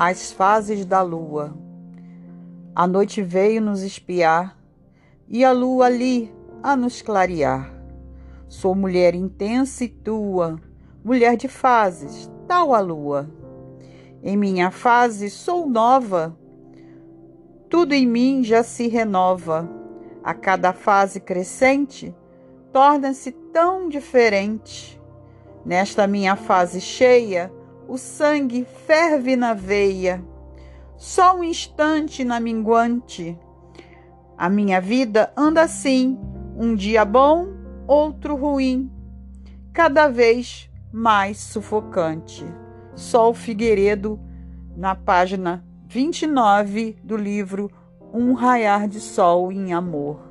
[0.00, 1.52] as fases da lua.
[2.72, 4.56] A noite veio nos espiar
[5.26, 6.32] e a lua ali
[6.62, 7.74] a nos clarear.
[8.46, 10.60] Sou mulher intensa e tua,
[11.04, 13.28] mulher de fases, tal a lua.
[14.22, 16.38] Em minha fase sou nova,
[17.68, 19.68] tudo em mim já se renova.
[20.22, 22.14] A cada fase crescente,
[22.72, 25.00] torna-se tão diferente.
[25.66, 27.52] Nesta minha fase cheia,
[27.88, 30.22] o sangue ferve na veia.
[30.96, 33.38] Só um instante na minguante.
[34.36, 36.18] A minha vida anda assim,
[36.56, 37.48] um dia bom,
[37.86, 38.92] outro ruim,
[39.72, 42.44] cada vez mais sufocante.
[42.94, 44.20] Sol Figueiredo,
[44.76, 47.70] na página 29 do livro
[48.12, 50.27] Um Raiar de Sol em Amor.